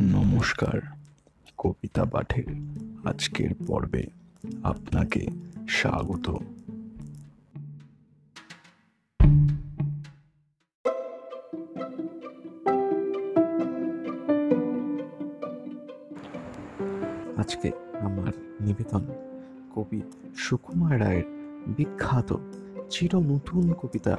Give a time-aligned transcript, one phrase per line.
[0.00, 0.80] নমস্কার,
[1.58, 2.44] কবিতা পাঠের
[3.04, 4.06] আজকের পর্বে
[4.62, 5.26] আপনাকে
[5.68, 6.30] স্বাগত।
[17.36, 17.70] আজকে
[18.00, 19.06] আমার নিবেদন
[19.74, 20.02] কবি
[20.36, 21.24] সুকুমার রায়ের
[21.66, 22.36] বিখ্যাত
[22.90, 24.16] চির নতুন কবিতা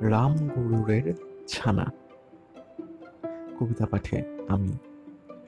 [0.00, 1.14] রাম গরুরের
[1.48, 1.92] ছানা।
[3.60, 4.72] কবিতা পাঠে আমি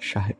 [0.00, 0.36] সাহেব।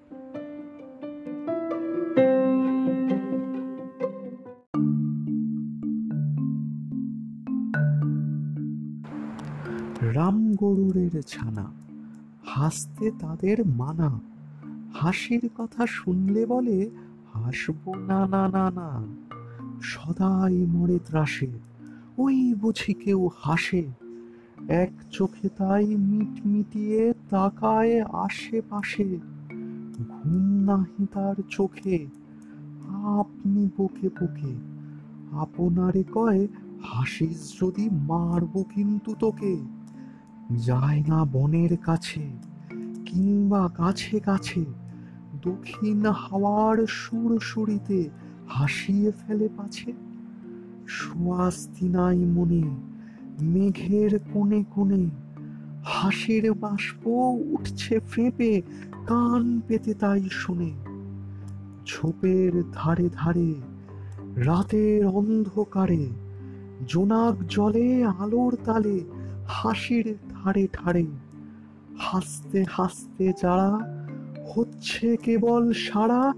[10.01, 11.73] রাম গরুরের ছানা,
[12.45, 14.21] হাসতে তাদের মানা।
[14.95, 16.91] হাসির কথা শুনলে বলে,
[17.33, 19.07] হাসবো না না না না।
[19.83, 21.49] সদাই মরে ত্রাসে,
[22.19, 23.85] ওই বুঝি কেউ হাসে।
[24.69, 29.21] এক চোখে তাই মিট মিটিয়ে তাকায় আশেপাশে।
[30.09, 32.07] ঘুম নাহি তার চোখে,
[33.19, 34.55] আপনি বুকে বুকে,
[35.33, 36.49] আপনারে কয়
[36.83, 39.57] হাসিস যদি মারবো কিন্তু তোকে।
[40.67, 42.31] যায় না বনের কাছে,
[43.07, 44.65] কিংবা কাছে কাছে,
[45.43, 48.11] দক্ষিণ হাওয়ার সুর সুরিতে
[48.49, 49.93] হাসিয়ে ফেলে পাছে।
[50.87, 52.63] সুয়াস্তি নাই মনে,
[53.43, 55.11] মেঘের কোণে কোণে
[55.85, 57.07] হাসির বাষ্প
[57.53, 58.63] উঠছে ফেঁপে,
[59.07, 60.73] কান পেতে তাই শুনে।
[61.87, 63.55] ঝোপের ধারে ধারে,
[64.37, 66.09] রাতের অন্ধকারে,
[66.89, 69.01] জোনাক জলে আলোর তালে,
[69.49, 71.07] হাসির ধারে ধারে।
[71.99, 73.79] হাসতে হাসতে যারা
[74.55, 76.33] হচ্ছে কেবল সারা,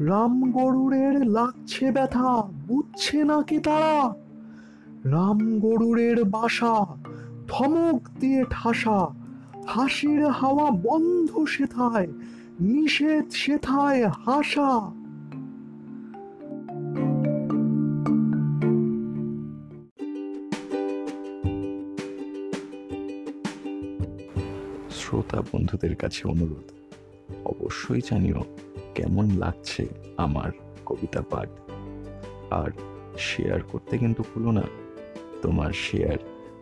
[0.00, 4.14] রাম গরুরের লাগছে ব্যথা, বুঝছে নাকি তারা?
[5.04, 6.86] রাম গরুরের বাসা
[7.48, 8.98] ধমক দিয়ে ঠাসা,
[9.72, 12.08] হাসির হাওয়া বন্ধ সেথায়,
[12.60, 14.72] নিষেধ সেথায় হাসা।
[24.98, 26.66] শ্রোতা বন্ধুদের কাছে অনুরোধ,
[27.52, 28.40] অবশ্যই জানিও
[28.94, 29.84] কেমন লাগছে
[30.16, 30.50] আমার
[30.88, 31.48] কবিতা পাঠ।
[32.60, 32.70] আর
[33.18, 34.64] শেয়ার করতে কিন্তু ভুলো না,
[35.42, 36.18] তোমার শেয়ার